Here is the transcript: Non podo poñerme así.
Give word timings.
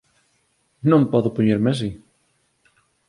Non 0.89 1.09
podo 1.11 1.33
poñerme 1.35 1.69
así. 1.71 1.89